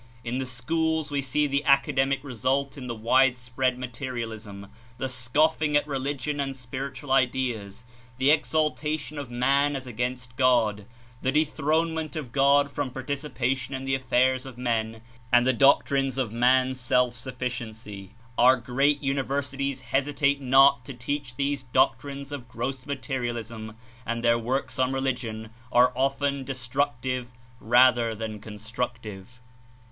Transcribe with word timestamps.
In 0.23 0.39
the 0.39 0.47
schools 0.47 1.11
we 1.11 1.21
see 1.21 1.45
the 1.45 1.63
academic 1.63 2.23
result 2.23 2.75
In 2.75 2.87
the 2.87 2.95
wide 2.95 3.37
spread 3.37 3.77
materialism, 3.77 4.65
the 4.97 5.05
scofl^ng 5.05 5.75
at 5.75 5.85
religion 5.85 6.39
and 6.39 6.57
spiritual 6.57 7.11
ideas, 7.11 7.85
the 8.17 8.29
exalta 8.29 8.99
tion 8.99 9.19
of 9.19 9.29
man 9.29 9.75
as 9.75 9.85
against 9.85 10.35
God, 10.37 10.87
the 11.21 11.31
dethronement 11.31 12.15
of 12.15 12.31
God 12.31 12.71
from 12.71 12.89
participation 12.89 13.75
in 13.75 13.83
the 13.85 13.93
affairs 13.93 14.43
of 14.47 14.57
men 14.57 15.01
and 15.31 15.45
the 15.45 15.53
doctrines 15.53 16.17
of 16.17 16.31
man's 16.31 16.79
self 16.79 17.13
sufficiency. 17.13 18.15
Our 18.39 18.57
great 18.57 19.03
univer 19.03 19.43
sities 19.43 19.81
hesitate 19.81 20.41
not 20.41 20.83
to 20.85 20.95
teach 20.95 21.35
these 21.35 21.61
doctrines 21.61 22.31
of 22.31 22.47
gross 22.47 22.87
materialism 22.87 23.75
and 24.03 24.23
their 24.23 24.39
works 24.39 24.79
on 24.79 24.93
religion 24.93 25.51
are 25.71 25.93
often 25.95 26.43
de 26.43 26.53
structive 26.53 27.27
rather 27.59 28.15
than 28.15 28.39
constructive. 28.39 29.39